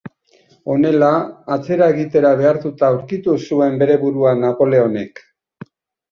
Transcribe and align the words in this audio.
Honela, 0.75 1.09
atzera 1.55 1.89
egitera 1.93 2.31
behartuta 2.39 2.87
aurkitu 2.93 3.35
zuen 3.49 3.77
bere 3.83 3.99
burua 4.05 4.33
Napoleonek. 4.39 5.21